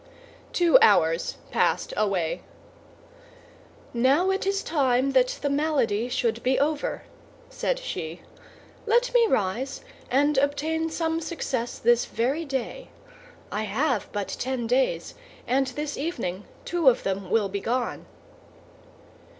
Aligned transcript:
Two 0.51 0.79
hours 0.81 1.37
passed 1.51 1.93
away. 1.95 2.41
"Now 3.93 4.31
it 4.31 4.47
is 4.47 4.63
time 4.63 5.11
that 5.11 5.37
the 5.43 5.47
malady 5.51 6.09
should 6.09 6.41
be 6.41 6.57
over," 6.59 7.03
said 7.51 7.77
she; 7.77 8.21
"let 8.87 9.13
me 9.13 9.27
rise, 9.27 9.81
and 10.09 10.39
obtain 10.39 10.89
some 10.89 11.21
success 11.21 11.77
this 11.77 12.05
very 12.05 12.45
day. 12.45 12.89
I 13.51 13.61
have 13.61 14.09
but 14.11 14.29
ten 14.39 14.65
days, 14.65 15.13
and 15.45 15.67
this 15.67 15.95
evening 15.95 16.45
two 16.65 16.89
of 16.89 17.03
them 17.03 17.29
will 17.29 17.47
be 17.47 17.59
gone." 17.61 18.07